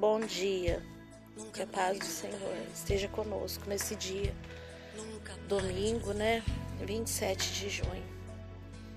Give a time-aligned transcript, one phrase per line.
[0.00, 0.82] Bom dia.
[1.52, 4.34] Que a paz do Senhor esteja conosco nesse dia,
[5.46, 6.42] domingo, né?
[6.80, 8.02] 27 de junho.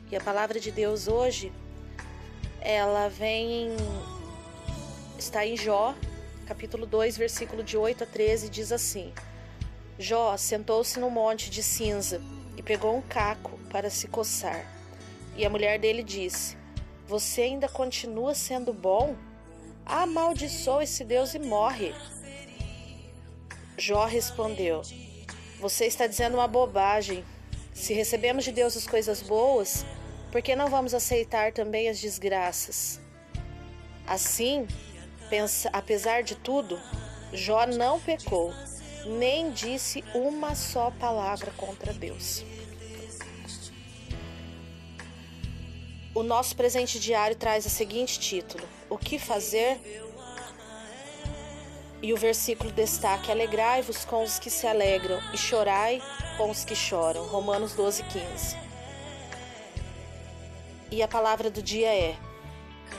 [0.09, 1.51] E a palavra de Deus hoje,
[2.61, 3.75] ela vem.
[5.19, 5.93] Está em Jó,
[6.47, 9.11] capítulo 2, versículo de 8 a 13, diz assim:
[9.99, 12.21] Jó sentou-se no monte de cinza
[12.55, 14.65] e pegou um caco para se coçar.
[15.35, 16.55] E a mulher dele disse:
[17.05, 19.17] Você ainda continua sendo bom?
[19.85, 21.93] Amaldiçoa esse Deus e morre.
[23.77, 24.81] Jó respondeu:
[25.59, 27.23] Você está dizendo uma bobagem.
[27.73, 29.85] Se recebemos de Deus as coisas boas,
[30.31, 33.01] por que não vamos aceitar também as desgraças?
[34.05, 34.67] Assim,
[35.29, 36.79] pensa, apesar de tudo,
[37.33, 38.53] Jó não pecou,
[39.05, 42.45] nem disse uma só palavra contra Deus.
[46.15, 49.79] O nosso presente diário traz o seguinte título: O que fazer?
[52.03, 56.03] E o versículo destaca: Alegrai-vos com os que se alegram e chorai
[56.37, 57.25] com os que choram.
[57.25, 58.57] Romanos 12, 15.
[60.91, 62.15] E a palavra do dia é: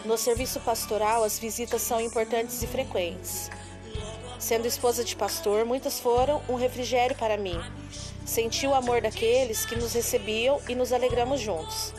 [0.05, 3.49] No serviço pastoral, as visitas são importantes e frequentes.
[4.41, 7.61] Sendo esposa de pastor, muitas foram um refrigério para mim.
[8.27, 11.95] Senti o amor daqueles que nos recebiam e nos alegramos juntos.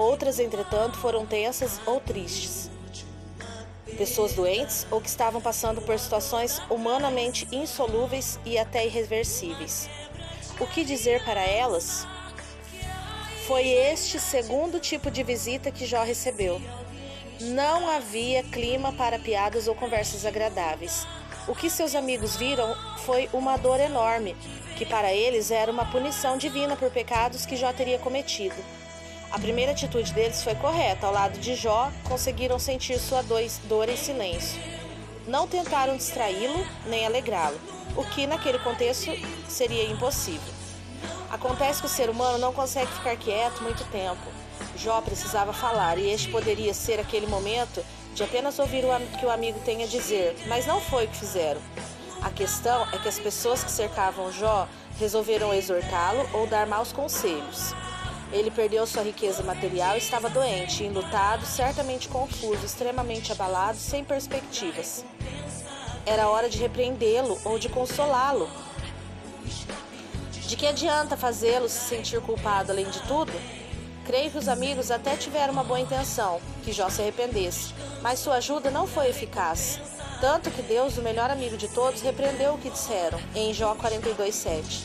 [0.00, 2.70] Outras, entretanto, foram tensas ou tristes.
[3.98, 9.90] Pessoas doentes ou que estavam passando por situações humanamente insolúveis e até irreversíveis.
[10.58, 12.06] O que dizer para elas?
[13.46, 16.62] Foi este segundo tipo de visita que Jó recebeu.
[17.38, 21.06] Não havia clima para piadas ou conversas agradáveis.
[21.46, 24.34] O que seus amigos viram foi uma dor enorme,
[24.78, 28.56] que para eles era uma punição divina por pecados que Jó teria cometido.
[29.32, 31.06] A primeira atitude deles foi correta.
[31.06, 34.60] Ao lado de Jó, conseguiram sentir sua dor em silêncio.
[35.26, 37.58] Não tentaram distraí-lo nem alegrá-lo,
[37.96, 39.12] o que naquele contexto
[39.48, 40.52] seria impossível.
[41.30, 44.20] Acontece que o ser humano não consegue ficar quieto muito tempo.
[44.76, 49.30] Jó precisava falar e este poderia ser aquele momento de apenas ouvir o que o
[49.30, 51.60] amigo tem a dizer, mas não foi o que fizeram.
[52.20, 54.66] A questão é que as pessoas que cercavam Jó
[54.98, 57.72] resolveram exortá-lo ou dar maus conselhos.
[58.32, 65.04] Ele perdeu sua riqueza material estava doente, enlutado, certamente confuso, extremamente abalado, sem perspectivas.
[66.06, 68.48] Era hora de repreendê-lo ou de consolá-lo.
[70.46, 73.32] De que adianta fazê-lo se sentir culpado além de tudo?
[74.06, 78.36] Creio que os amigos até tiveram uma boa intenção, que Jó se arrependesse, mas sua
[78.36, 79.80] ajuda não foi eficaz.
[80.20, 84.84] Tanto que Deus, o melhor amigo de todos, repreendeu o que disseram, em Jó 42,7.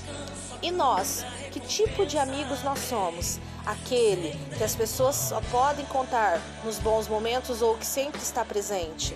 [0.65, 3.37] E nós, que tipo de amigos nós somos?
[3.63, 9.15] Aquele que as pessoas só podem contar nos bons momentos ou que sempre está presente?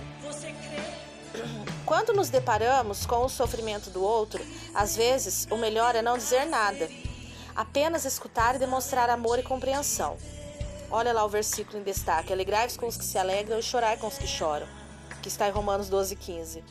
[1.87, 4.45] Quando nos deparamos com o sofrimento do outro,
[4.75, 6.87] às vezes o melhor é não dizer nada,
[7.55, 10.17] apenas escutar e demonstrar amor e compreensão.
[10.91, 14.05] Olha lá o versículo em destaque: Alegrai-vos com os que se alegram e chorai com
[14.05, 14.67] os que choram,
[15.19, 16.63] que está em Romanos 12, 15.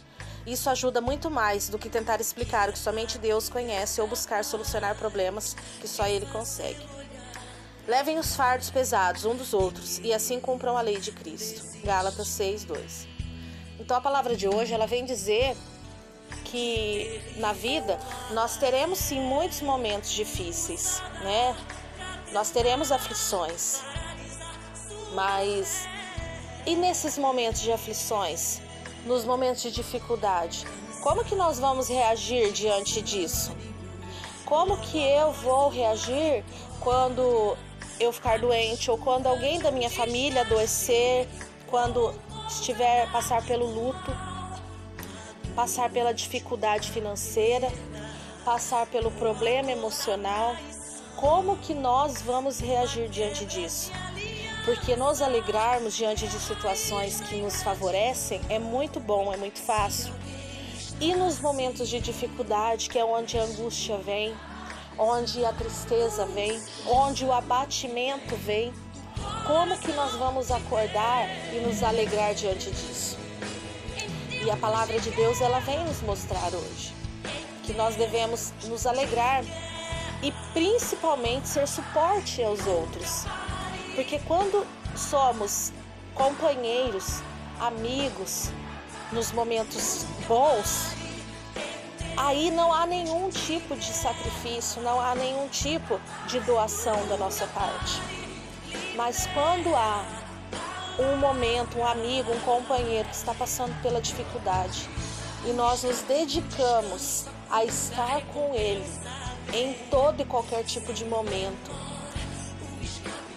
[0.48, 4.42] Isso ajuda muito mais do que tentar explicar o que somente Deus conhece ou buscar
[4.42, 6.82] solucionar problemas que só Ele consegue.
[7.86, 11.62] Levem os fardos pesados um dos outros e assim cumpram a lei de Cristo.
[11.84, 13.08] Gálatas 6, 2.
[13.78, 15.54] Então a palavra de hoje ela vem dizer
[16.46, 17.98] que na vida
[18.30, 21.54] nós teremos sim muitos momentos difíceis, né?
[22.32, 23.82] Nós teremos aflições.
[25.12, 25.86] Mas
[26.64, 28.62] e nesses momentos de aflições?
[29.04, 30.66] Nos momentos de dificuldade.
[31.00, 33.52] Como que nós vamos reagir diante disso?
[34.44, 36.44] Como que eu vou reagir
[36.80, 37.56] quando
[38.00, 41.28] eu ficar doente ou quando alguém da minha família adoecer,
[41.66, 42.14] quando
[42.48, 44.10] estiver passar pelo luto,
[45.54, 47.70] passar pela dificuldade financeira,
[48.44, 50.56] passar pelo problema emocional?
[51.16, 53.90] Como que nós vamos reagir diante disso?
[54.68, 60.12] Porque nos alegrarmos diante de situações que nos favorecem é muito bom, é muito fácil.
[61.00, 64.34] E nos momentos de dificuldade, que é onde a angústia vem,
[64.98, 68.70] onde a tristeza vem, onde o abatimento vem,
[69.46, 73.16] como que nós vamos acordar e nos alegrar diante disso?
[74.44, 76.92] E a palavra de Deus ela vem nos mostrar hoje
[77.64, 79.42] que nós devemos nos alegrar
[80.22, 83.24] e principalmente ser suporte aos outros.
[83.98, 84.64] Porque quando
[84.94, 85.72] somos
[86.14, 87.20] companheiros,
[87.58, 88.48] amigos,
[89.10, 90.94] nos momentos bons,
[92.16, 97.44] aí não há nenhum tipo de sacrifício, não há nenhum tipo de doação da nossa
[97.48, 98.00] parte.
[98.94, 100.04] Mas quando há
[100.96, 104.88] um momento, um amigo, um companheiro que está passando pela dificuldade
[105.44, 108.86] e nós nos dedicamos a estar com ele
[109.52, 111.97] em todo e qualquer tipo de momento,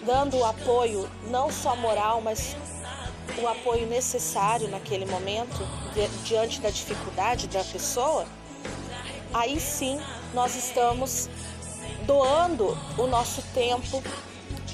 [0.04, 2.56] dando o apoio não só moral, mas
[3.40, 5.66] o apoio necessário naquele momento,
[6.24, 8.26] diante da dificuldade da pessoa,
[9.32, 10.00] aí sim
[10.34, 11.28] nós estamos
[12.06, 14.02] doando o nosso tempo,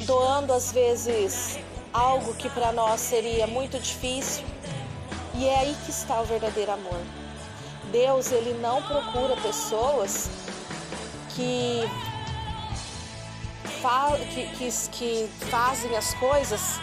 [0.06, 1.58] doando às vezes
[1.92, 4.44] algo que para nós seria muito difícil.
[5.34, 7.00] E é aí que está o verdadeiro amor.
[7.92, 10.28] Deus, ele não procura pessoas
[11.34, 11.81] que,
[14.34, 16.80] que, que, que fazem as coisas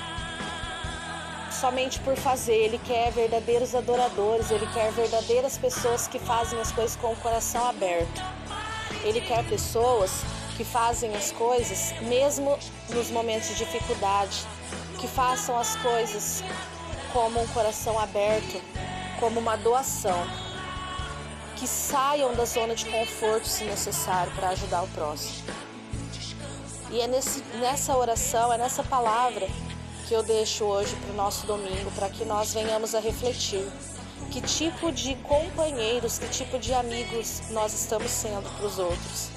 [1.51, 2.55] somente por fazer.
[2.55, 7.67] Ele quer verdadeiros adoradores, ele quer verdadeiras pessoas que fazem as coisas com o coração
[7.67, 8.21] aberto.
[9.03, 10.11] Ele quer pessoas
[10.57, 12.57] que fazem as coisas mesmo
[12.89, 14.45] nos momentos de dificuldade,
[14.99, 16.43] que façam as coisas
[17.11, 18.61] como um coração aberto,
[19.19, 20.25] como uma doação,
[21.55, 25.64] que saiam da zona de conforto se necessário para ajudar o próximo.
[26.95, 29.45] E é nesse, nessa oração, é nessa palavra
[30.07, 33.67] que eu deixo hoje para o nosso domingo, para que nós venhamos a refletir
[34.31, 39.27] que tipo de companheiros, que tipo de amigos nós estamos sendo para os outros.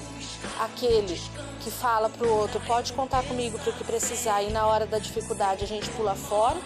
[0.57, 1.21] Aquele
[1.61, 4.85] que fala para o outro, pode contar comigo para o que precisar e na hora
[4.85, 6.61] da dificuldade a gente pula fora,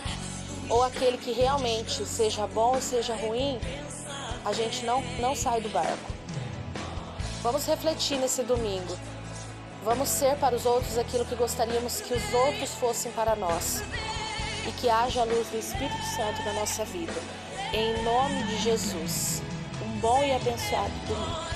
[0.70, 3.60] ou aquele que realmente seja bom ou seja ruim,
[4.46, 6.12] a gente não, não sai do barco.
[7.42, 8.96] Vamos refletir nesse domingo.
[9.84, 13.84] Vamos ser para os outros aquilo que gostaríamos que os outros fossem para nós.
[14.66, 17.14] E que haja a luz do Espírito Santo na nossa vida.
[17.74, 19.42] Em nome de Jesus.
[19.86, 21.53] Um bom e abençoado domingo.